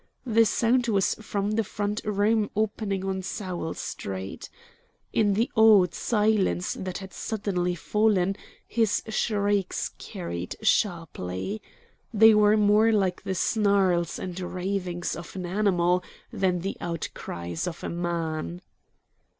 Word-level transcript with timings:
The 0.25 0.45
sound 0.47 0.87
was 0.87 1.13
from 1.21 1.51
the 1.51 1.63
front 1.63 2.01
room 2.03 2.49
opening 2.55 3.05
on 3.05 3.21
Sowell 3.21 3.75
Street. 3.75 4.49
In 5.13 5.35
the 5.35 5.51
awed 5.55 5.93
silence 5.93 6.73
that 6.73 6.97
had 6.97 7.13
suddenly 7.13 7.75
fallen 7.75 8.35
his 8.67 9.03
shrieks 9.09 9.89
carried 9.99 10.55
sharply. 10.63 11.61
They 12.11 12.33
were 12.33 12.57
more 12.57 12.91
like 12.91 13.21
the 13.21 13.35
snarls 13.35 14.17
and 14.17 14.39
ravings 14.39 15.15
of 15.15 15.35
an 15.35 15.45
animal 15.45 16.03
than 16.33 16.61
the 16.61 16.77
outcries 16.81 17.67
of 17.67 17.83
a 17.83 17.89
man. 17.89 18.63